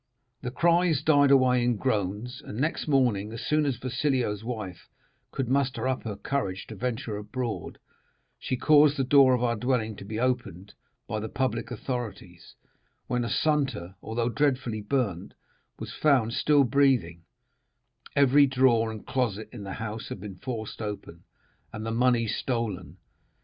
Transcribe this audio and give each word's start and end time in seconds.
The 0.41 0.49
cries 0.49 1.03
died 1.03 1.29
away 1.29 1.63
in 1.63 1.75
groans, 1.75 2.41
and 2.43 2.57
next 2.57 2.87
morning, 2.87 3.31
as 3.33 3.45
soon 3.45 3.67
as 3.67 3.79
Wasilio's 3.83 4.43
wife 4.43 4.89
could 5.29 5.47
muster 5.47 5.87
up 5.87 6.01
courage 6.23 6.65
to 6.69 6.75
venture 6.75 7.17
abroad, 7.17 7.77
she 8.39 8.57
caused 8.57 8.97
the 8.97 9.03
door 9.03 9.35
of 9.35 9.43
our 9.43 9.55
dwelling 9.55 9.95
to 9.97 10.03
be 10.03 10.19
opened 10.19 10.73
by 11.07 11.19
the 11.19 11.29
public 11.29 11.69
authorities, 11.69 12.55
when 13.05 13.23
Assunta, 13.23 13.93
although 14.01 14.29
dreadfully 14.29 14.81
burnt, 14.81 15.35
was 15.77 15.93
found 15.93 16.33
still 16.33 16.63
breathing; 16.63 17.21
every 18.15 18.47
drawer 18.47 18.89
and 18.89 19.05
closet 19.05 19.49
in 19.53 19.61
the 19.61 19.73
house 19.73 20.09
had 20.09 20.19
been 20.19 20.33
forced 20.37 20.81
open, 20.81 21.25
and 21.71 21.85
the 21.85 21.91
money 21.91 22.25
stolen. 22.25 22.97